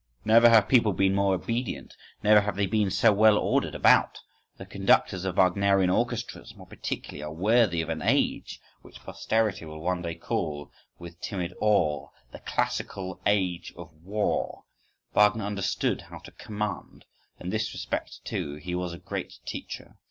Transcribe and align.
—Never 0.25 0.49
have 0.49 0.67
people 0.67 0.93
been 0.93 1.13
more 1.13 1.35
obedient, 1.35 1.95
never 2.23 2.41
have 2.41 2.55
they 2.55 2.65
been 2.65 2.89
so 2.89 3.13
well 3.13 3.37
ordered 3.37 3.75
about. 3.75 4.19
The 4.57 4.65
conductors 4.65 5.25
of 5.25 5.35
Wagnerian 5.37 5.91
orchestras, 5.91 6.55
more 6.55 6.65
particularly, 6.65 7.21
are 7.21 7.31
worthy 7.31 7.83
of 7.83 7.89
an 7.89 8.01
age, 8.01 8.59
which 8.81 8.99
posterity 9.01 9.63
will 9.63 9.79
one 9.83 10.01
day 10.01 10.15
call, 10.15 10.71
with 10.97 11.21
timid 11.21 11.53
awe, 11.61 12.07
the 12.31 12.39
classical 12.39 13.21
age 13.27 13.73
of 13.77 13.93
war. 14.03 14.63
Wagner 15.13 15.43
understood 15.43 16.01
how 16.01 16.17
to 16.17 16.31
command; 16.31 17.05
in 17.39 17.51
this 17.51 17.71
respect, 17.71 18.25
too, 18.25 18.55
he 18.55 18.73
was 18.73 18.93
a 18.93 18.97
great 18.97 19.33
teacher. 19.45 19.97